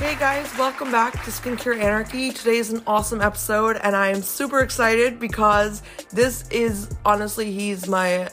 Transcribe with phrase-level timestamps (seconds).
[0.00, 2.32] Hey guys, welcome back to Skincare Anarchy.
[2.32, 7.86] Today is an awesome episode, and I am super excited because this is honestly, he's
[7.86, 8.30] my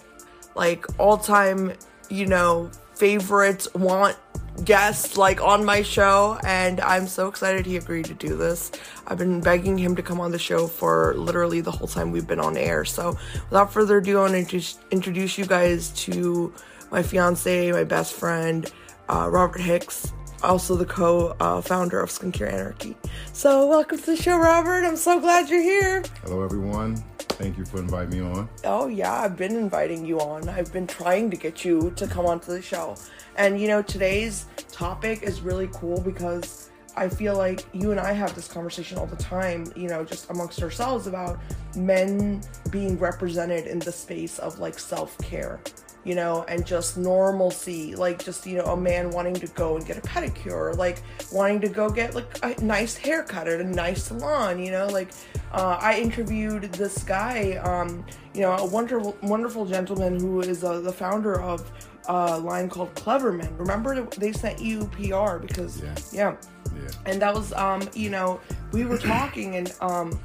[0.55, 1.73] like all time,
[2.09, 4.15] you know, favorite want
[4.63, 8.71] guest like on my show and I'm so excited he agreed to do this.
[9.05, 12.25] I've been begging him to come on the show for literally the whole time we've
[12.25, 12.85] been on air.
[12.85, 13.17] So
[13.49, 16.53] without further ado, I want to introduce you guys to
[16.91, 18.71] my fiance, my best friend,
[19.09, 20.13] uh, Robert Hicks
[20.43, 22.95] also the co-founder uh, of Skincare Anarchy.
[23.33, 24.85] So welcome to the show, Robert.
[24.85, 26.03] I'm so glad you're here.
[26.23, 27.03] Hello, everyone.
[27.17, 28.49] Thank you for inviting me on.
[28.63, 30.49] Oh yeah, I've been inviting you on.
[30.49, 32.95] I've been trying to get you to come onto the show.
[33.35, 38.11] And you know, today's topic is really cool because I feel like you and I
[38.13, 41.39] have this conversation all the time, you know, just amongst ourselves about
[41.75, 45.59] men being represented in the space of like self-care
[46.07, 49.85] you know, and just normalcy, like just, you know, a man wanting to go and
[49.85, 54.03] get a pedicure, like wanting to go get like a nice haircut at a nice
[54.05, 55.09] salon, you know, like
[55.51, 60.79] uh, I interviewed this guy, um, you know, a wonderful, wonderful gentleman who is uh,
[60.79, 61.69] the founder of
[62.07, 63.59] a line called Cleverman.
[63.59, 65.95] Remember they sent you PR because, yeah.
[66.13, 66.37] yeah.
[66.73, 66.89] yeah.
[67.05, 68.39] And that was, um, you know,
[68.71, 70.17] we were talking and, um,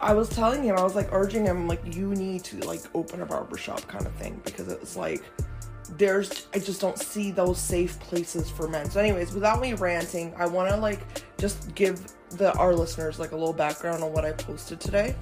[0.00, 3.22] I was telling him, I was like urging him, like, you need to like open
[3.22, 5.22] a barbershop kind of thing because it was like,
[5.96, 8.90] there's, I just don't see those safe places for men.
[8.90, 11.00] So, anyways, without me ranting, I want to like
[11.38, 12.00] just give
[12.30, 15.14] the our listeners like a little background on what I posted today.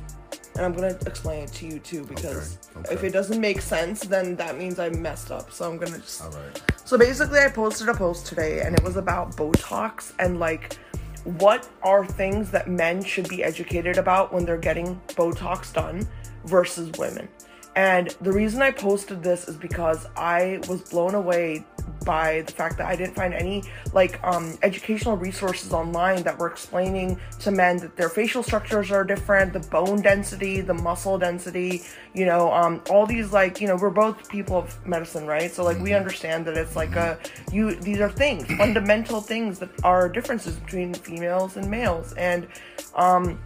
[0.55, 2.95] And I'm gonna explain it to you too because okay, okay.
[2.95, 5.51] if it doesn't make sense, then that means I messed up.
[5.51, 6.23] So I'm gonna just.
[6.23, 6.63] Alright.
[6.85, 10.79] So basically, I posted a post today, and it was about Botox and like
[11.25, 16.07] what are things that men should be educated about when they're getting Botox done
[16.45, 17.29] versus women.
[17.75, 21.65] And the reason I posted this is because I was blown away
[22.05, 26.49] by the fact that I didn't find any like um, educational resources online that were
[26.49, 31.83] explaining to men that their facial structures are different, the bone density, the muscle density,
[32.15, 35.51] you know, um, all these like you know we're both people of medicine, right?
[35.51, 35.99] So like we mm-hmm.
[35.99, 37.19] understand that it's like a
[37.51, 42.47] you these are things fundamental things that are differences between females and males, and
[42.95, 43.41] um,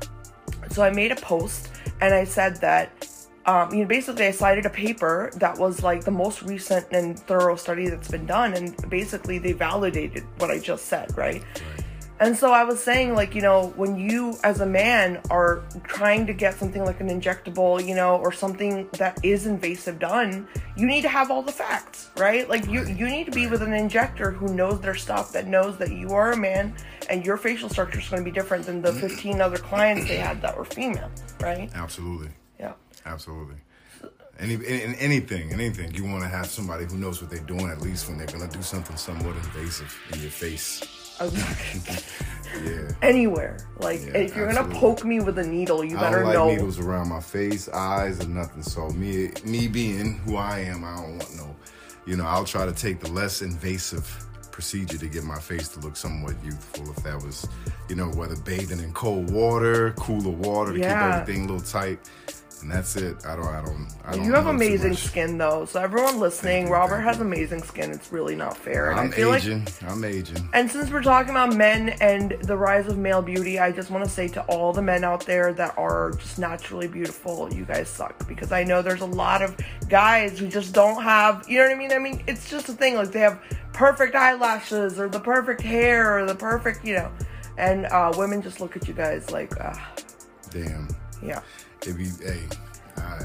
[0.70, 1.70] so I made a post
[2.00, 3.08] and I said that
[3.46, 7.18] um, you know, basically I cited a paper that was like the most recent and
[7.18, 11.42] thorough study that's been done, and basically they validated what I just said, right?
[11.44, 11.84] right?
[12.18, 16.26] And so I was saying, like, you know, when you as a man are trying
[16.26, 20.86] to get something like an injectable, you know, or something that is invasive done, you
[20.86, 22.48] need to have all the facts, right?
[22.48, 25.76] Like, you you need to be with an injector who knows their stuff, that knows
[25.76, 26.74] that you are a man
[27.10, 30.16] and your facial structure is going to be different than the 15 other clients they
[30.16, 31.70] had that were female, right?
[31.74, 32.30] Absolutely.
[33.06, 33.56] Absolutely.
[34.38, 37.80] Any, in anything, anything, you want to have somebody who knows what they're doing at
[37.80, 40.82] least when they're gonna do something somewhat invasive in your face.
[42.62, 42.90] yeah.
[43.00, 44.54] Anywhere, like yeah, if you're absolutely.
[44.54, 46.48] gonna poke me with a needle, you better I don't like know.
[46.50, 48.62] needles around my face, eyes, or nothing.
[48.62, 51.56] So me, me being who I am, I don't want no.
[52.04, 55.80] You know, I'll try to take the less invasive procedure to get my face to
[55.80, 56.90] look somewhat youthful.
[56.90, 57.48] If that was,
[57.88, 60.94] you know, whether bathing in cold water, cooler water to yeah.
[60.94, 61.98] keep everything a little tight
[62.62, 63.24] and that's it.
[63.26, 63.46] I don't.
[63.46, 63.86] I don't.
[64.04, 65.66] I don't you have amazing skin, though.
[65.66, 67.90] So everyone listening, Robert has amazing skin.
[67.90, 68.90] It's really not fair.
[68.90, 69.64] And I'm I feel aging.
[69.64, 70.48] Like, I'm aging.
[70.52, 74.04] And since we're talking about men and the rise of male beauty, I just want
[74.04, 77.88] to say to all the men out there that are just naturally beautiful, you guys
[77.88, 78.26] suck.
[78.26, 79.56] Because I know there's a lot of
[79.88, 81.48] guys who just don't have.
[81.48, 81.92] You know what I mean?
[81.92, 82.94] I mean, it's just a thing.
[82.94, 83.40] Like they have
[83.72, 87.12] perfect eyelashes or the perfect hair or the perfect, you know.
[87.58, 89.74] And uh, women just look at you guys like, uh,
[90.50, 90.88] damn.
[91.22, 91.40] Yeah
[91.86, 92.42] it be hey,
[92.96, 93.24] I.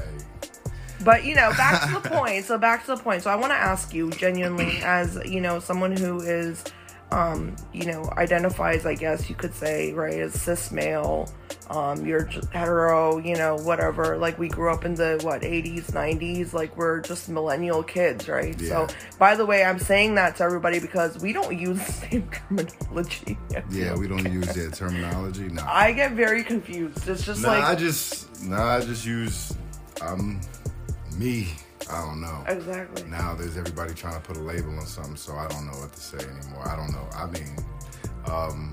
[1.04, 2.44] But you know, back to the point.
[2.44, 3.22] So back to the point.
[3.22, 6.64] So I want to ask you genuinely, as you know, someone who is,
[7.10, 11.28] um, you know, identifies, I guess you could say, right, as cis male.
[11.72, 14.18] Um, you're hetero, you know, whatever.
[14.18, 16.52] Like we grew up in the what 80s, 90s.
[16.52, 18.58] Like we're just millennial kids, right?
[18.60, 18.68] Yeah.
[18.68, 22.30] So, by the way, I'm saying that to everybody because we don't use the same
[22.30, 23.38] terminology.
[23.70, 25.48] Yeah, we don't use that terminology.
[25.48, 27.08] No, I get very confused.
[27.08, 29.54] It's just nah, like I just Nah, I just use
[30.00, 30.40] um
[31.16, 31.48] me.
[31.90, 32.44] I don't know.
[32.46, 33.04] Exactly.
[33.04, 35.92] Now there's everybody trying to put a label on something, so I don't know what
[35.92, 36.68] to say anymore.
[36.68, 37.08] I don't know.
[37.14, 37.56] I mean,
[38.26, 38.72] um,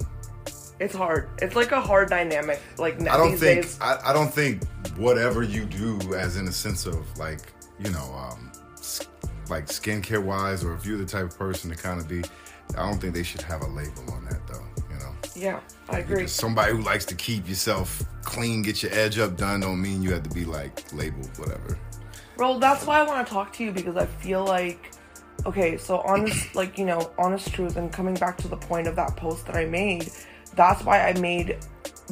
[0.79, 1.29] it's hard.
[1.41, 2.61] It's like a hard dynamic.
[2.77, 3.77] Like I don't think days.
[3.81, 4.65] I, I don't think
[4.95, 8.51] whatever you do, as in a sense of like you know, um,
[9.49, 12.23] like skincare wise, or if you're the type of person to kind of be,
[12.77, 14.65] I don't think they should have a label on that though.
[14.89, 15.13] You know.
[15.35, 15.59] Yeah,
[15.89, 16.27] I agree.
[16.27, 20.11] somebody who likes to keep yourself clean, get your edge up done, don't mean you
[20.13, 21.77] have to be like labeled whatever.
[22.37, 24.93] Well, that's why I want to talk to you because I feel like
[25.45, 28.95] okay, so honest, like, you know, honest truth, and coming back to the point of
[28.95, 30.11] that post that I made,
[30.59, 31.57] that's why I made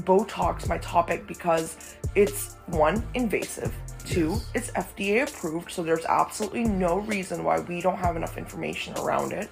[0.03, 3.73] Botox my topic because it's one, invasive,
[4.05, 4.51] two, Yes.
[4.53, 9.33] it's FDA approved, so there's absolutely no reason why we don't have enough information around
[9.33, 9.49] it.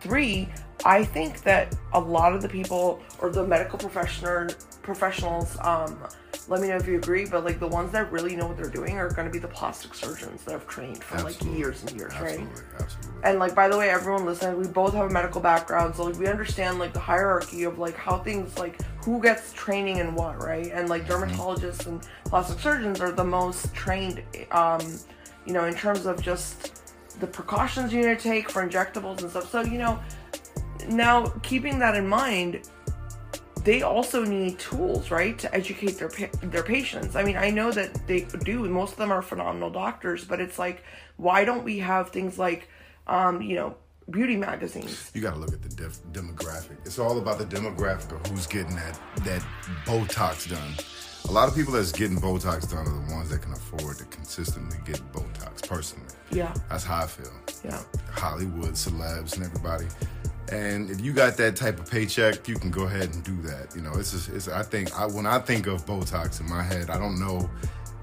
[0.00, 0.48] Three,
[0.84, 4.46] I think that a lot of the people or the medical professional
[4.80, 5.98] professionals, um,
[6.48, 8.70] let me know if you agree, but like the ones that really know what they're
[8.70, 11.92] doing are going to be the plastic surgeons that have trained for like years and
[11.92, 12.38] years, right?
[12.38, 13.22] Absolutely, absolutely.
[13.24, 16.18] And like by the way, everyone listening, we both have a medical background, so like
[16.18, 20.40] we understand like the hierarchy of like how things like who gets training and what,
[20.40, 20.70] right?
[20.72, 24.22] And like dermatologists and plastic surgeons are the most trained,
[24.52, 24.80] um,
[25.46, 26.82] you know, in terms of just
[27.20, 29.50] the precautions you need to take for injectables and stuff.
[29.50, 29.98] So you know,
[30.88, 32.68] now keeping that in mind,
[33.66, 37.16] they also need tools, right, to educate their pa- their patients.
[37.16, 38.60] I mean, I know that they do.
[38.68, 40.84] Most of them are phenomenal doctors, but it's like,
[41.16, 42.68] why don't we have things like,
[43.08, 43.74] um, you know,
[44.08, 45.10] beauty magazines?
[45.14, 46.76] you got to look at the def- demographic.
[46.84, 49.42] It's all about the demographic of who's getting that that
[49.84, 50.72] Botox done.
[51.28, 54.04] A lot of people that's getting Botox done are the ones that can afford to
[54.04, 55.66] consistently get Botox.
[55.68, 57.32] Personally, Yeah, that's how I feel.
[57.64, 57.82] yeah,
[58.12, 59.86] Hollywood celebs and everybody.
[60.52, 63.74] And if you got that type of paycheck, you can go ahead and do that.
[63.74, 64.48] You know, it's just, it's.
[64.48, 67.50] I think I, when I think of Botox in my head, I don't know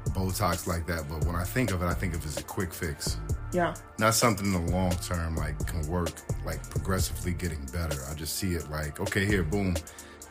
[0.10, 2.44] Botox like that, but when I think of it, I think of it as a
[2.44, 3.18] quick fix
[3.54, 6.12] yeah, not something in the long term like can work
[6.45, 8.00] like progressively getting better.
[8.10, 9.75] I just see it like, okay, here, boom,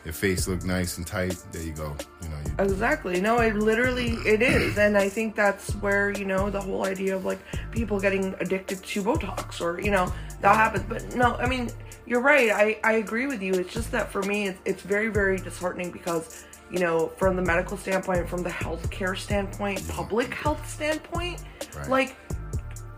[0.05, 1.41] your face look nice and tight.
[1.51, 1.95] There you go.
[2.21, 3.21] You know, you, exactly.
[3.21, 7.15] No, it literally it is, and I think that's where you know the whole idea
[7.15, 7.39] of like
[7.71, 10.11] people getting addicted to Botox or you know
[10.41, 10.85] that happens.
[10.87, 11.69] But no, I mean
[12.05, 12.49] you're right.
[12.51, 13.53] I I agree with you.
[13.53, 17.41] It's just that for me, it's, it's very very disheartening because you know from the
[17.41, 21.41] medical standpoint, from the healthcare standpoint, public health standpoint,
[21.75, 21.89] Right.
[21.89, 22.15] like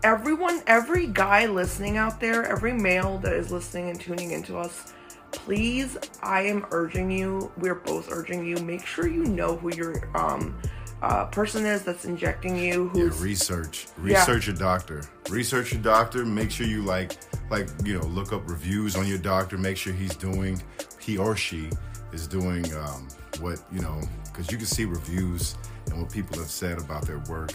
[0.02, 4.92] everyone, every guy listening out there, every male that is listening and tuning into us,
[5.32, 9.94] please, I am urging you, we're both urging you, make sure you know who your
[10.16, 10.58] um
[11.02, 14.18] uh, person is that's injecting you, yeah, who's research, Yeah.
[14.18, 16.24] research your doctor, research your doctor.
[16.24, 17.12] Make sure you like,
[17.50, 19.58] like you know, look up reviews on your doctor.
[19.58, 20.60] Make sure he's doing,
[20.98, 21.68] he or she
[22.12, 23.08] is doing um,
[23.40, 25.56] what you know, because you can see reviews
[25.90, 27.52] and what people have said about their work.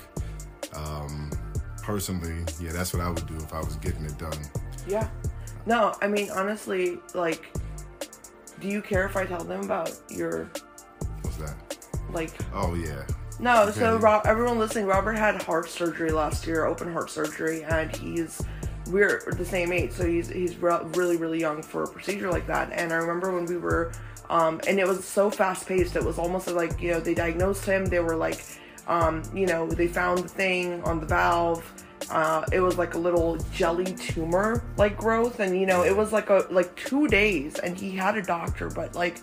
[0.75, 1.31] Um,
[1.81, 4.37] personally, yeah, that's what I would do if I was getting it done.
[4.87, 5.09] yeah.
[5.65, 7.51] No, I mean honestly, like,
[8.61, 10.49] do you care if I tell them about your
[11.21, 11.55] What's that?
[12.13, 13.03] like Oh yeah.
[13.39, 14.03] No, so Okay.
[14.03, 18.41] Ro- everyone listening, Robert had heart surgery last year, open heart surgery, and he's
[18.87, 22.45] we're the same age, so he's he's re- really really young for a procedure like
[22.47, 22.71] that.
[22.71, 23.91] And I remember when we were,
[24.29, 25.95] um, and it was so fast paced.
[25.95, 27.85] It was almost like you know they diagnosed him.
[27.85, 28.45] They were like,
[28.87, 31.63] um, you know, they found the thing on the valve.
[32.11, 36.11] Uh, it was like a little jelly tumor like growth, and you know it was
[36.11, 39.21] like a like two days, and he had a doctor, but like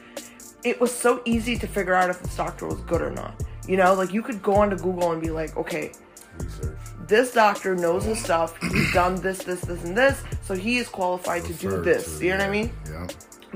[0.64, 3.42] it was so easy to figure out if this doctor was good or not.
[3.68, 5.92] You know, like you could go onto Google and be like, okay,
[6.38, 6.78] Research.
[7.06, 8.56] this doctor knows his stuff.
[8.62, 12.18] He's done this, this, this, and this, so he is qualified to do this.
[12.18, 12.72] to, You know what I mean?
[12.90, 13.06] Yeah.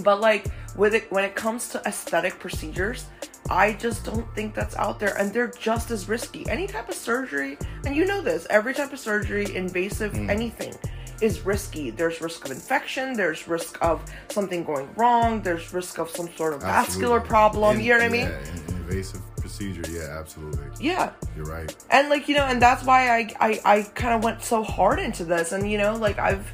[0.05, 0.47] But like
[0.77, 3.07] with it, when it comes to aesthetic procedures,
[3.53, 6.49] I just don't think that's out there, and they're just as risky.
[6.49, 10.31] Any type of surgery, and you know this, every type of surgery, invasive, Mm.
[10.31, 10.75] anything,
[11.21, 11.91] is risky.
[11.91, 13.13] There's risk of infection.
[13.13, 15.43] There's risk of something going wrong.
[15.43, 17.77] There's risk of some sort of vascular problem.
[17.77, 18.29] In- you know what I mean?
[18.29, 19.83] Yeah, in- invasive procedure.
[19.91, 20.67] Yeah, absolutely.
[20.81, 21.13] Yeah.
[21.37, 21.75] You're right.
[21.91, 24.99] and like you know and that's why i i, I kind of went so hard
[24.99, 26.45] into this and you know like i've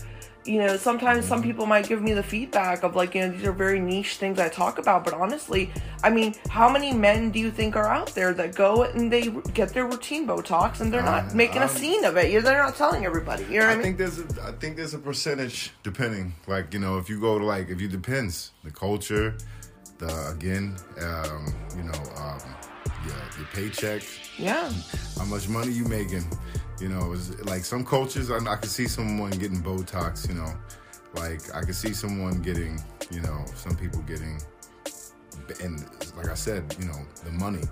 [0.49, 3.45] you know sometimes some people might give me the feedback of like you know these
[3.45, 5.71] are very niche things i talk about but honestly
[6.03, 9.29] i mean how many men do you think are out there that go and they
[9.53, 12.63] get their routine botox and they're not Uh, making a scene of it You- they're
[12.63, 14.95] not telling everybody you know what i, I mean think there's a, I think there's
[14.95, 16.33] a percentage depending.
[16.47, 19.37] Like you know, if you go to like if you depends the culture,
[19.99, 20.77] the again,
[21.09, 21.43] um,
[21.77, 22.41] you know, um,
[23.07, 24.03] yeah, your paycheck,
[24.39, 24.71] yeah
[25.19, 26.25] how much money you making.
[26.81, 30.29] You know, it's like some cultures, I, I could see someone getting Botox.
[30.29, 30.53] You know,
[31.15, 32.81] like I could see someone getting,
[33.11, 34.41] you know, some people getting,
[35.63, 35.85] and
[36.17, 37.63] like I said, you know, the money.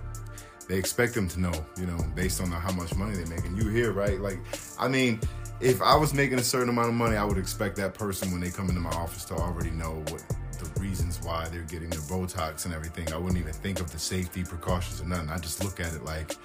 [0.67, 3.55] They expect them to know, you know, based on how much money they're making.
[3.55, 4.19] You hear, right?
[4.19, 4.39] Like,
[4.77, 5.21] I mean,
[5.61, 8.41] if I was making a certain amount of money, I would expect that person when
[8.41, 10.25] they come into my office to already know what
[10.59, 13.11] the reasons why they're getting their Botox and everything.
[13.13, 15.29] I wouldn't even think of the safety precautions or nothing.
[15.29, 16.35] I just look at it like,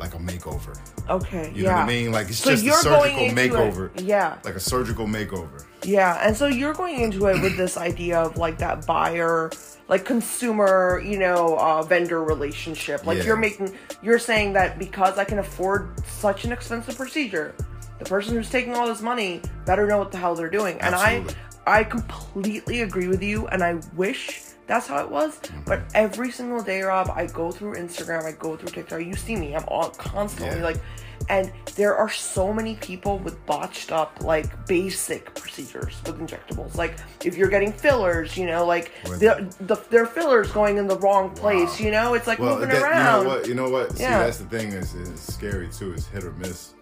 [0.00, 0.76] like a makeover.
[1.08, 2.10] okay You yeah know what I mean?
[2.10, 3.90] Like it's So just a surgical into it- makeover.
[4.02, 5.64] yeah Like a surgical makeover.
[5.84, 9.50] Yeah, and so you're going into it with this idea of like that buyer,
[9.88, 13.06] like consumer, you know, uh, vendor relationship.
[13.06, 13.24] Like Yeah.
[13.24, 17.54] you're making, you're saying that because I can afford such an expensive procedure,
[17.98, 20.78] the person who's taking all this money better know what the hell they're doing.
[20.80, 21.24] And I
[21.66, 24.40] I completely agree with you and I wish
[24.70, 25.32] that's how it was.
[25.40, 25.62] Mm-hmm.
[25.66, 29.00] But every single day, Rob, I go through Instagram, I go through TikTok.
[29.04, 30.64] You see me, I'm all constantly Yeah.
[30.70, 30.80] like
[31.28, 36.76] and there are so many people with botched up like basic procedures with injectables.
[36.76, 40.98] Like if you're getting fillers, you know, like the, the their fillers going in the
[40.98, 41.84] wrong place, Wow.
[41.84, 43.22] you know, it's like Well, moving that- around.
[43.22, 43.48] you know what?
[43.48, 43.96] You know what?
[43.96, 44.20] See, Yeah.
[44.24, 45.92] that's the thing is, is scary too.
[45.92, 46.72] Is hit or miss.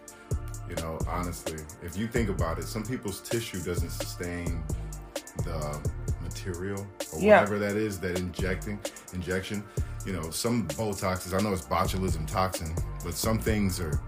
[0.70, 4.62] You know, honestly, if you think about it, some people's tissue doesn't sustain
[5.44, 5.80] the
[6.44, 7.40] material or Yeah.
[7.40, 8.78] whatever that is that injecting
[9.12, 9.62] injection.
[10.06, 11.38] You know, some Botoxes.
[11.38, 14.00] I know it's botulism toxin, but some things are.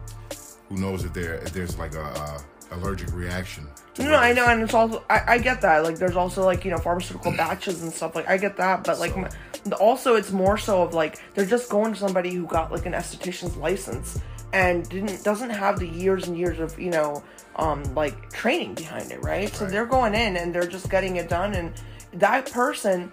[0.68, 2.40] Who knows if there if there's like a, a
[2.76, 3.66] allergic reaction?
[3.94, 5.82] to No, I know, and it's also I, I get that.
[5.82, 8.14] Like, there's also like you know pharmaceutical batches and stuff.
[8.14, 9.18] Like, I get that, but like, So-
[9.66, 12.87] m- also it's more so of like they're just going to somebody who got like
[12.87, 14.18] an esthetician's license
[14.52, 17.22] and didn't doesn't have the years and years of you know
[17.56, 19.52] um like training behind it, right?
[19.52, 21.72] So they're going in and they're just getting it done, and
[22.14, 23.12] that person.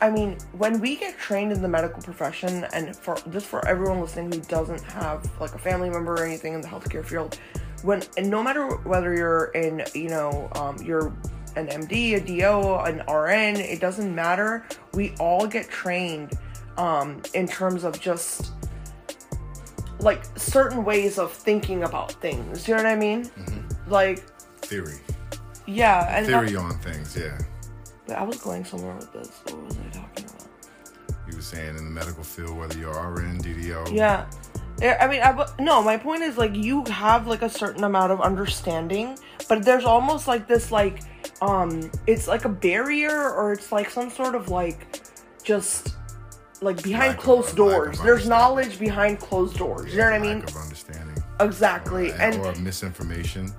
[0.00, 4.00] I mean, when we get trained in the medical profession, and for just for everyone
[4.00, 7.38] listening who doesn't have like a family member or anything in the healthcare field,
[7.82, 11.12] when and no matter whether you're in, you know, um, you're
[11.56, 14.64] an MD, a DO, an RN, it doesn't matter.
[14.94, 16.38] We all get trained
[16.76, 18.52] um, in terms of just
[20.00, 22.66] like certain ways of thinking about things.
[22.66, 23.30] You know what I mean?
[23.86, 24.20] Like,
[24.60, 24.98] theory,
[25.66, 27.16] yeah, and theory on things.
[27.16, 27.38] Yeah,
[28.12, 29.40] But I was going somewhere with this.
[29.44, 30.46] What was I talking about?
[31.26, 33.90] you were saying in the medical field, whether you're RN, DDO.
[33.90, 34.26] Yeah.
[34.82, 38.12] Yeah, I mean, I, no, my point is like you have like a certain amount
[38.12, 41.00] of understanding, but there's almost like this like,
[41.40, 45.00] um, it's like a barrier or it's like some sort of like,
[45.42, 45.94] just
[46.60, 47.98] like behind closed doors.
[48.00, 49.90] There's knowledge behind closed doors.
[49.90, 50.42] You know what I mean?
[50.42, 51.22] Of understanding.
[51.40, 52.10] Exactly.
[52.10, 53.50] or, And or misinformation.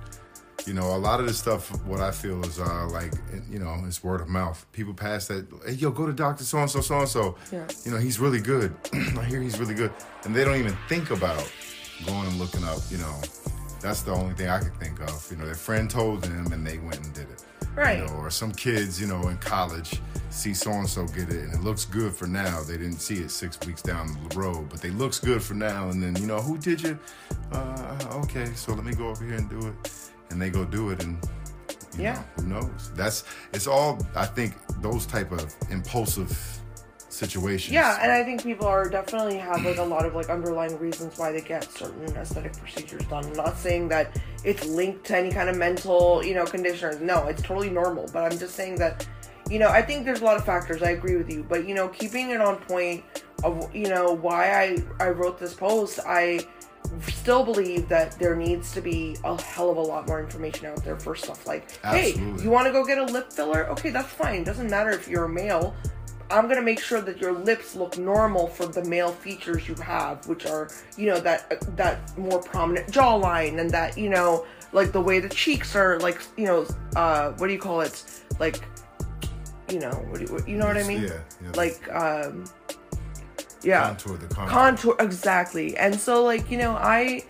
[0.66, 3.12] You know, a lot of this stuff, what I feel is uh, like,
[3.50, 4.64] you know, it's word of mouth.
[4.72, 7.36] People pass that, hey, yo, go to Doctor So and So, so and so.
[7.84, 8.74] You know, he's really good.
[8.92, 9.92] I hear he's really good,
[10.24, 11.50] and they don't even think about
[12.06, 12.78] going and looking up.
[12.90, 13.20] You know,
[13.80, 15.26] that's the only thing I could think of.
[15.30, 17.44] You know, their friend told them, and they went and did it.
[17.74, 17.98] Right.
[17.98, 20.00] You know, or some kids, you know, in college
[20.34, 22.62] see so and so get it, and it looks good for now.
[22.62, 25.88] They didn't see it six weeks down the road, but they looks good for now.
[25.90, 26.98] And then, you know, who did you?
[27.52, 30.90] Uh, okay, so let me go over here and do it, and they go do
[30.90, 31.16] it, and
[31.96, 32.14] you Yeah.
[32.14, 32.90] know, who knows?
[32.94, 33.98] That's it's all.
[34.14, 36.36] I think those type of impulsive
[37.08, 37.72] situations.
[37.72, 41.16] yeah, and I think people are definitely have like a lot of like underlying reasons
[41.16, 43.24] why they get certain aesthetic procedures done.
[43.24, 46.88] I'm not saying that it's linked to any kind of mental, you know, condition.
[46.88, 48.10] or- No, it's totally normal.
[48.12, 49.06] But I'm just saying that,
[49.48, 50.82] you know, I think there's a lot of factors.
[50.82, 53.04] I agree with you, but you know, keeping it on point
[53.44, 56.40] of you know why I I wrote this post, I
[57.02, 60.82] still believe that there needs to be a hell of a lot more information out
[60.84, 63.66] there for stuff like, hey, you want to go get a lip filler?
[63.70, 64.44] Okay, that's fine.
[64.44, 65.74] Doesn't matter if you're a male.
[66.30, 70.26] I'm gonna make sure that your lips look normal for the male features you have,
[70.26, 75.00] which are, you know, that that more prominent jawline and that, you know, like the
[75.00, 78.02] way the cheeks are, like, you know, uh, what do you call it?
[78.40, 78.64] Like,
[79.70, 81.02] you know, what do you, you know what I mean?
[81.02, 81.50] Yeah, yeah.
[81.54, 82.44] Like, um,
[83.64, 83.86] yeah.
[83.88, 84.50] Contour the contour.
[84.50, 85.76] contour exactly.
[85.76, 87.24] And so like you know i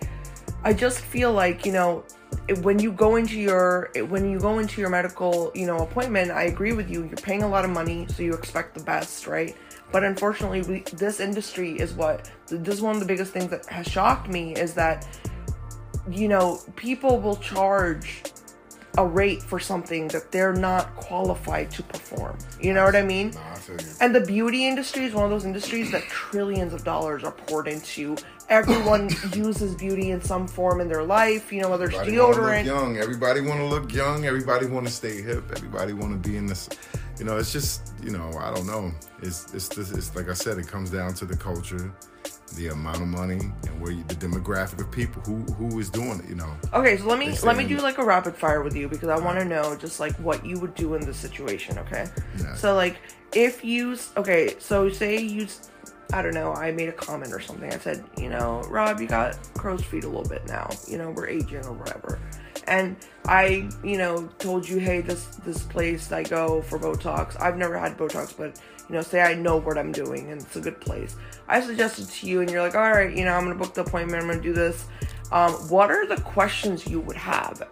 [0.63, 2.03] i just feel like you know
[2.61, 6.43] when you go into your when you go into your medical you know appointment i
[6.43, 9.55] agree with you you're paying a lot of money so you expect the best right?
[9.91, 13.65] But unfortunately we, this industry is what this is one of the biggest things that
[13.67, 15.07] has shocked me is that
[16.09, 18.23] you know people will charge
[18.97, 23.31] a rate for something that they're not qualified to perform you know what i mean
[23.37, 23.55] I
[23.99, 27.67] and the beauty industry is one of those industries that trillions of dollars are poured
[27.67, 28.15] into.
[28.49, 32.35] Everyone uses beauty in some form in their life, you know, whether it's Everybody wanna
[32.35, 32.65] look deodorant.
[32.65, 32.97] young.
[32.97, 34.25] Everybody want to look young.
[34.25, 35.43] Everybody want to stay hip.
[35.51, 36.69] Everybody want to be in this.
[37.19, 38.91] You know, it's just you know, I don't know.
[39.21, 39.91] It's it's this.
[39.91, 41.93] It's like I said, it comes down to the culture,
[42.55, 46.19] the amount of money, and where you, the demographic of people who who is doing
[46.19, 46.29] it.
[46.29, 48.89] You know, Okay, so let me let me do like a rapid fire with you
[48.89, 52.07] because I want to know just like what you would do in this situation, okay?
[52.37, 52.55] Yeah.
[52.55, 52.97] So like
[53.33, 55.47] if you okay, so say you
[56.13, 57.71] I don't know, I made a comment or something.
[57.73, 60.69] I said, you know, Rob, you got crow's feet a little bit now.
[60.87, 62.19] You know, we're aging or whatever.
[62.67, 67.39] And I, you know, told you, hey, this this place I go for Botox.
[67.39, 70.55] I've never had Botox, but you know, say I know what I'm doing and it's
[70.55, 71.15] a good place.
[71.47, 73.81] I suggested to you, and you're like, all right, you know, I'm gonna book the
[73.81, 74.23] appointment.
[74.23, 74.85] I'm gonna do this.
[75.31, 77.67] Um, what are the questions you would have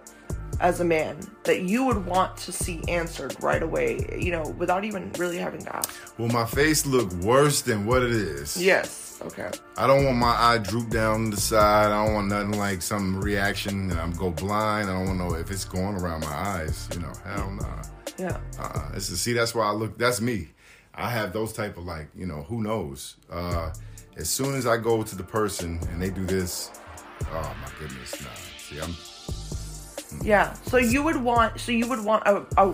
[0.63, 4.85] as a man that you would want to see answered right away, you know, without
[4.85, 6.17] even really having to ask?
[6.17, 8.55] Will my face look worse than what it is?
[8.57, 9.19] Yes.
[9.21, 9.51] Okay.
[9.77, 11.91] I don't want my eye droop down the side.
[11.91, 14.89] I don't want nothing like some reaction and I'm go blind.
[14.89, 16.87] I don't want to know if it's going around my eyes.
[16.93, 17.83] You know, hell nah.
[18.17, 18.39] Yeah.
[18.57, 19.97] Uh, it's see, that's why I look.
[19.97, 20.49] That's me.
[20.95, 23.17] I have those type of like, you know, who knows.
[23.29, 23.73] Uh,
[24.15, 26.71] as soon as I go to the person and they do this,
[27.31, 28.29] oh my goodness, nah.
[28.57, 28.93] See, I'm
[30.21, 30.53] Yeah.
[30.67, 31.59] So you would want.
[31.59, 32.45] So you would want a.
[32.57, 32.73] a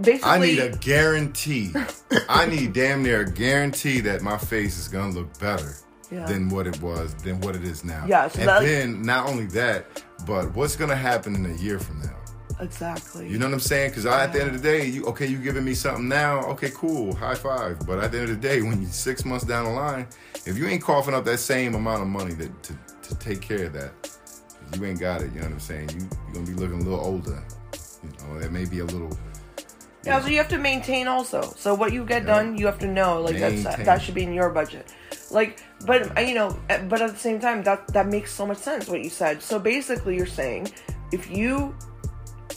[0.00, 0.30] basically.
[0.30, 1.72] I need a guarantee.
[2.28, 5.74] I need damn near a guarantee that my face is gonna look better
[6.10, 6.26] Yeah.
[6.26, 8.04] than what it was, than what it is now.
[8.08, 11.78] Yeah, so and that- then not only that, but what's gonna happen in a year
[11.78, 12.16] from now?
[12.60, 13.26] exactly.
[13.26, 13.88] You know what I'm saying?
[13.90, 16.70] Because at the end of the day, you okay, you giving me something now, okay,
[16.74, 17.78] cool, high five.
[17.86, 20.06] But at the end of the day, when you six months down the line,
[20.44, 23.64] if you ain't coughing up that same amount of money that to, to take care
[23.64, 23.92] of that,
[24.76, 25.32] you ain't got it.
[25.32, 25.90] You know what I'm saying?
[25.90, 27.42] You you're gonna be looking a little older.
[28.02, 29.10] You know, that may be a little.
[30.02, 31.42] Yeah, so you have to maintain also.
[31.56, 34.32] So what you get done, you have to know like that's that should be in
[34.32, 34.92] your budget.
[35.30, 38.46] Like, but uh, you know, uh, but at the same time, that that makes so
[38.46, 39.42] much sense what you said.
[39.42, 40.72] So basically, you're saying
[41.12, 41.74] if you,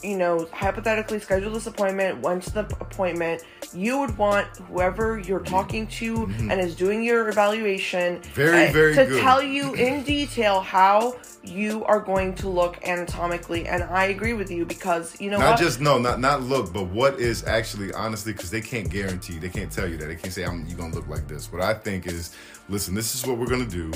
[0.03, 3.43] you know, hypothetically schedule this appointment, went to the appointment,
[3.73, 8.33] you would want whoever you're talking to and is doing your evaluation, Mm-hmm.
[8.33, 9.21] Very, uh, very to good.
[9.21, 13.67] tell you in detail how you are going to look anatomically.
[13.67, 15.59] And I agree with you because you know Not what?
[15.59, 19.49] just no, not not look, but what is actually honestly because they can't guarantee, they
[19.49, 20.07] can't tell you that.
[20.07, 21.51] They can't say I'm you gonna look like this.
[21.51, 22.35] What I think is,
[22.69, 23.91] listen, this is what we're gonna do.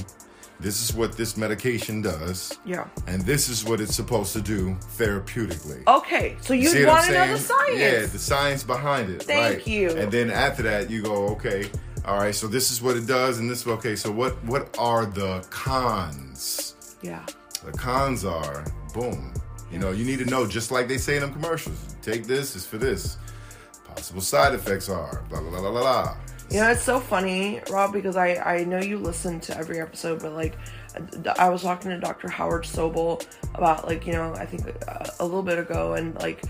[0.60, 2.58] This is what this medication does.
[2.66, 2.88] yeah.
[3.06, 5.86] And this is what it's supposed to do therapeutically.
[5.88, 7.80] Okay, so You you see would what want to know the science.
[7.80, 9.24] Yeah, the science behind it.
[9.24, 9.68] Thank right.
[9.68, 9.92] you.
[9.92, 11.70] And then after that, you go, okay,
[12.06, 12.34] all right.
[12.34, 13.68] So this is what it does, and this.
[13.68, 14.34] Okay, so what?
[14.46, 16.76] What are the cons?
[17.02, 17.26] yeah.
[17.66, 19.34] The cons are, boom.
[19.72, 21.96] You know, you need to know, just like they say in them commercials.
[22.02, 23.18] Take this, it's for this.
[23.88, 26.18] Possible side effects are, blah blah blah blah blah.
[26.50, 30.22] You know, it's so funny, Rob, because I I know you listen to every episode,
[30.22, 30.56] but like,
[31.38, 32.30] I was talking to Dr.
[32.30, 36.42] Howard Sobel about like you know I think uh, a little bit ago, and like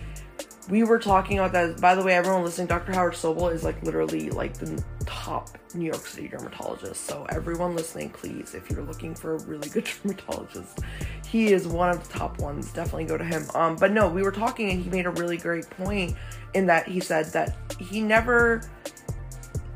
[0.70, 1.82] we were talking about that.
[1.82, 2.94] By the way, everyone listening, Dr.
[2.94, 7.06] Howard Sobel is like literally like the top New York City dermatologist.
[7.06, 10.80] So everyone listening, please, if you're looking for a really good dermatologist,
[11.26, 12.72] he is one of the top ones.
[12.72, 13.46] Definitely go to him.
[13.56, 16.16] Um, but no, we were talking, and he made a really great point
[16.54, 18.62] in that he said that he never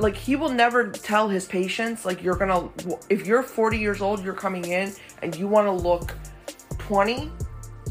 [0.02, 2.70] like he will never tell his patients like you're gonna
[3.10, 6.14] if you're 40 years old you're coming in and you want to look
[6.80, 7.32] 20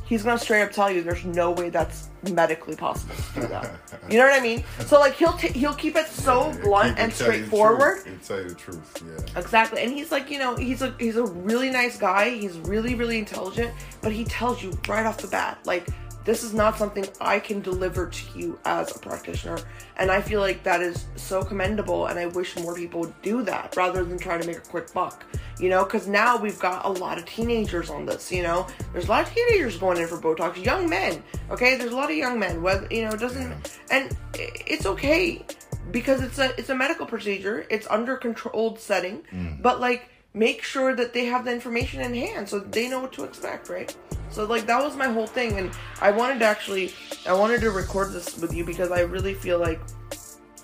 [0.04, 3.70] he's gonna straight up tell you there's no way that's medically possible to do that
[4.10, 6.98] you know what i mean so like he'll t- he'll keep it so Yeah, blunt
[6.98, 7.98] and tell you the straightforward.
[8.04, 9.04] He'll tell you the truth.
[9.06, 9.40] Yeah.
[9.40, 9.82] Exactly.
[9.82, 12.30] And he's like, you know, he's a he's a really nice guy.
[12.30, 15.86] He's really really intelligent, but he tells you right off the bat like
[16.24, 19.58] this is not something I can deliver to you as a practitioner.
[19.96, 23.42] And I feel like that is so commendable and I wish more people would do
[23.42, 25.24] that rather than try to make a quick buck.
[25.58, 28.66] You know, cuz now we've got a lot of teenagers on this, you know.
[28.92, 31.22] There's a lot of teenagers going in for botox, young men.
[31.50, 31.76] Okay?
[31.76, 35.44] There's a lot of young men whether, you know, it doesn't and it's okay
[35.90, 39.60] because it's a it's a medical procedure it's under controlled setting mm.
[39.60, 43.12] but like make sure that they have the information in hand so they know what
[43.12, 43.96] to expect right
[44.30, 46.92] so like that was my whole thing and i wanted to actually
[47.26, 49.80] i wanted to record this with you because i really feel like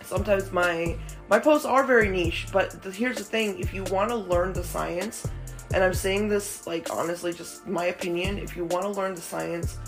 [0.02, 0.96] sometimes my
[1.28, 4.52] my posts are very niche but the, here's the thing if you want to learn
[4.52, 5.26] the science
[5.74, 9.20] and i'm saying this like honestly just my opinion if you want to learn the
[9.20, 9.78] science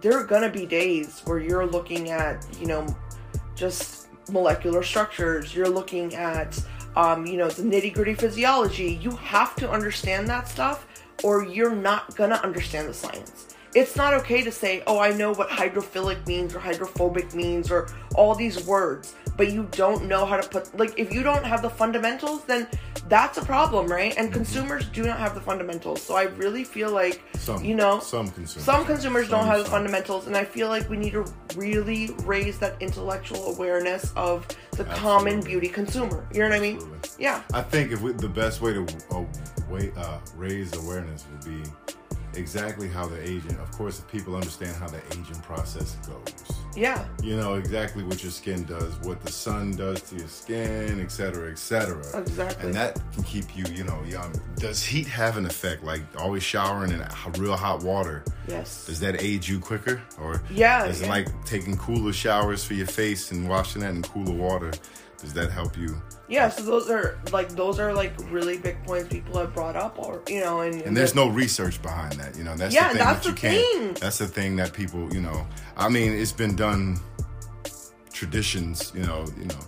[0.00, 2.84] there are gonna be days where you're looking at you know
[3.54, 6.60] just molecular structures you're looking at
[6.96, 10.86] um, you know the nitty-gritty physiology you have to understand that stuff
[11.22, 15.32] or you're not gonna understand the science it's not okay to say oh i know
[15.32, 20.36] what hydrophilic means or hydrophobic means or all these words but you don't know how
[20.36, 22.66] to put like if you don't have the fundamentals then
[23.08, 24.14] that's a problem right?
[24.16, 26.00] And consumers do not have the fundamentals.
[26.02, 28.64] So i really feel like Some, you know some consumers.
[28.64, 31.24] some consumers don't Some- have the fundamentals and i feel like we need to
[31.56, 36.26] really raise that intellectual awareness of the common beauty consumer.
[36.32, 36.76] You know what i mean?
[36.76, 37.08] Absolutely.
[37.18, 37.42] yeah.
[37.52, 39.24] I think if we, the best way to uh,
[39.68, 41.68] way, uh, raise awareness would be
[42.34, 43.56] exactly how the aging.
[43.58, 46.34] Of course, people understand how the aging process goes,
[46.74, 51.00] yeah you know exactly what your skin does, what the sun does to your skin,
[51.00, 52.02] et cetera, et cetera.
[52.18, 52.66] Exactly.
[52.66, 54.32] And that can keep you, you know, young.
[54.56, 55.84] Does heat have an effect?
[55.84, 57.04] Like always showering in
[57.38, 58.24] real hot water.
[58.48, 62.74] yes Does that age you quicker, or Yeah, Is it like taking cooler showers for
[62.74, 64.72] your face and washing that in cooler water?
[65.22, 66.00] Does that help you?
[66.28, 69.98] Yeah, so those are like those are like really big points people have brought up,
[69.98, 72.56] or you know, and, And there's no research behind that, you know.
[72.56, 73.66] That's Yeah, the thing that's that you the can't.
[73.66, 73.94] thing.
[74.00, 75.46] That's the thing that people, you know.
[75.76, 76.98] I mean, it's been done
[78.12, 79.58] traditions, you know, you know,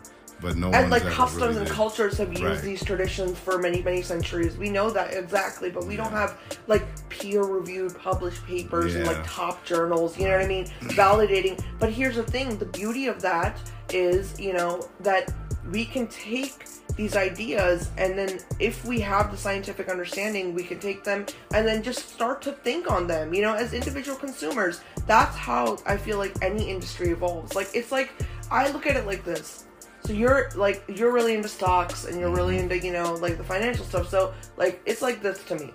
[0.41, 1.75] but no one and like customs really and did.
[1.75, 2.61] cultures have used Right.
[2.61, 6.37] these traditions for many many centuries we know that exactly but we don't have
[6.67, 11.59] like peer reviewed published papers and like top journals you know what i mean validating
[11.79, 13.57] but here's the thing the beauty of that
[13.91, 15.33] is you know that
[15.71, 20.79] we can take these ideas and then if we have the scientific understanding we can
[20.79, 24.81] take them and then just start to think on them you know as individual consumers.
[25.07, 27.55] That's how i feel like any industry evolves.
[27.55, 28.11] Like it's like
[28.51, 29.65] i look at it like this.
[30.05, 32.71] So you're like you're really into stocks and you're really mm-hmm.
[32.71, 34.09] into you know like the financial stuff.
[34.09, 35.73] So like it's like this to me.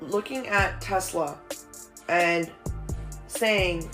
[0.00, 1.38] Looking at tesla
[2.08, 2.50] and
[3.28, 3.88] saying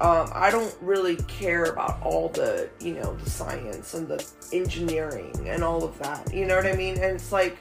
[0.00, 5.34] um, I don't really care about all the, you know, the science and the engineering
[5.48, 6.32] and all of that.
[6.34, 6.94] You know what I mean?
[6.94, 7.56] And it's like,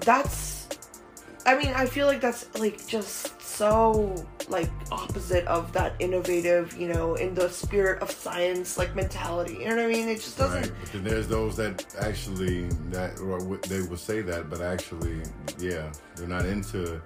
[0.00, 0.68] that's,
[1.46, 4.14] I mean, I feel like that's like just so
[4.48, 9.54] like opposite of that innovative, you know, in the spirit of science like mentality.
[9.54, 10.08] You know what I mean?
[10.08, 10.62] It just doesn't.
[10.62, 15.22] Right, but then there's those that actually that or they will say that, but actually,
[15.58, 17.00] yeah, they're not into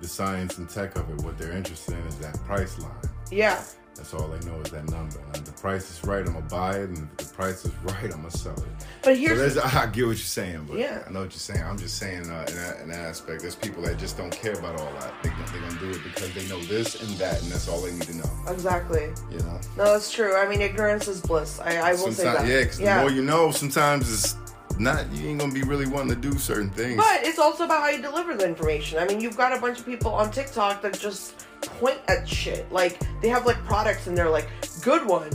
[0.00, 1.24] the science and tech of it.
[1.24, 2.90] What they're interested in is that price line.
[3.32, 3.62] Yeah.
[3.94, 5.18] That's all they know is that number.
[5.20, 7.72] And if the price is right, I'm gonna buy it, and if the price is
[7.84, 8.64] right, I'm gonna sell it.
[9.02, 11.02] But here's there's, I get what you're saying, but Yeah.
[11.06, 11.62] I know what you're saying.
[11.62, 14.54] I'm just saying uh, in, that, in that aspect, there's people that just don't care
[14.54, 15.12] about all that.
[15.22, 17.92] They, they're gonna do it because they know this and that, and that's all they
[17.92, 18.30] need to know.
[18.48, 19.10] exactly.
[19.30, 19.60] You know.
[19.76, 20.36] No, that's true.
[20.36, 21.60] I mean, ignorance is bliss.
[21.60, 22.46] I, I will say that.
[22.46, 24.36] Yeah, because the more you know, sometimes it's
[24.82, 25.10] not.
[25.12, 26.96] You ain't gonna be really wanting to do certain things.
[26.96, 28.98] But it's also about how you deliver the information.
[28.98, 32.70] I mean, you've got a bunch of people on TikTok that just point at shit.
[32.72, 34.48] Like, they have like products and they're like,
[34.82, 35.30] good one,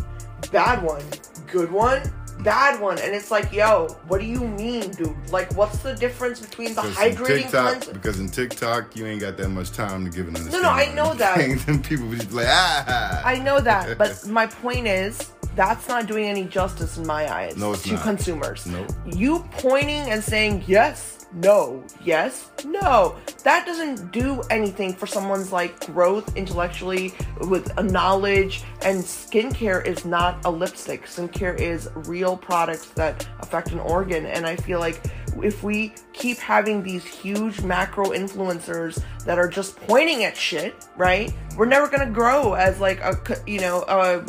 [0.52, 1.04] bad one,
[1.52, 2.02] good one,
[2.44, 3.00] bad one.
[3.00, 5.16] And it's like, yo, what do you mean, dude?
[5.32, 7.94] Like, what's the difference between the Because in hydrating TikTok, cleanser?
[7.94, 10.62] because in TikTok, you ain't got that much time to give an understanding.
[10.62, 11.38] no, no I know that.
[11.66, 13.22] Then people just like, ah.
[13.26, 17.58] I know that, but my point is, that's not doing any justice in my eyes
[17.58, 18.04] No, it's to not.
[18.04, 18.66] consumers.
[18.66, 18.90] Nope.
[19.06, 23.16] You pointing and saying yes, no, yes, no.
[23.44, 30.06] That doesn't do anything for someone's like growth intellectually with a knowledge and skincare is
[30.06, 31.06] not a lipstick.
[31.06, 35.02] Skincare is real products that affect an organ and I feel like
[35.44, 41.34] if we keep having these huge macro influencers that are just pointing at shit, right?
[41.58, 44.24] We're never going to grow as like a you know, a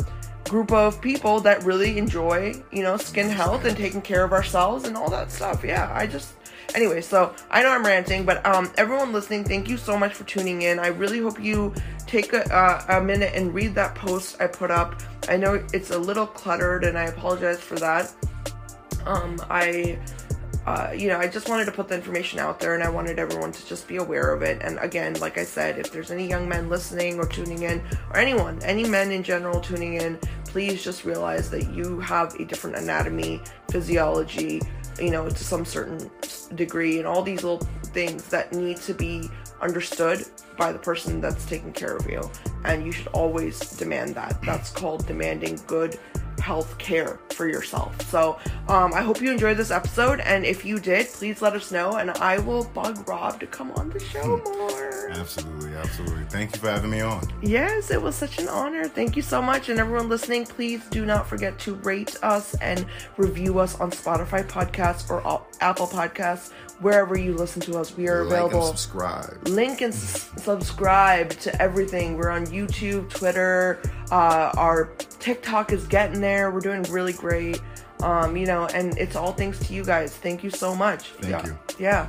[0.49, 4.85] group of people that really enjoy, you know, skin health and taking care of ourselves
[4.85, 5.63] and all that stuff.
[5.63, 6.33] Yeah, I just
[6.75, 10.23] anyway, so I know I'm ranting, but um everyone listening, thank you so much for
[10.25, 10.79] tuning in.
[10.79, 11.73] I really hope you
[12.07, 15.01] take a, uh, a minute and read that post I put up.
[15.29, 18.11] I know it's a little cluttered and I apologize for that.
[19.05, 19.99] Um I
[20.69, 23.17] uh, you know, I just wanted to put the information out there and I wanted
[23.17, 24.61] everyone to just be aware of it.
[24.61, 28.17] And again, like I said, if there's any young men listening or tuning in, or
[28.17, 32.75] anyone, any men in general tuning in, please just realize that you have a different
[32.75, 34.61] anatomy, physiology,
[34.99, 36.11] you know, to some certain
[36.53, 39.27] degree, and all these little things that need to be
[39.61, 40.23] understood
[40.55, 42.21] by the person that's taking care of you.
[42.63, 44.39] And you should always demand that.
[44.43, 45.97] That's called demanding good
[46.39, 48.01] health care for yourself.
[48.09, 51.71] So um, I hope you enjoyed this episode, and if you did, please let us
[51.71, 54.98] know, and I will bug Rob to come on the show more.
[55.11, 56.23] Absolutely, absolutely.
[56.25, 57.27] Thank you for having me on.
[57.41, 58.87] Yes, it was such an honor.
[58.87, 62.85] Thank you so much, and everyone listening, please do not forget to rate us and
[63.17, 65.21] review us on Spotify podcasts or
[65.61, 67.95] Apple Podcasts, wherever you listen to us.
[67.97, 69.47] We are Like and available subscribe.
[69.47, 72.15] link and s- subscribe to everything.
[72.17, 73.81] We're on YouTube, Twitter.
[74.11, 74.85] Uh, our
[75.19, 76.51] TikTok is getting there.
[76.51, 77.61] We're doing really great.
[78.01, 80.15] Um, you know, and it's all thanks to you guys.
[80.15, 81.09] Thank you so much.
[81.19, 81.45] Thank yeah.
[81.45, 81.57] you.
[81.79, 82.07] Yeah.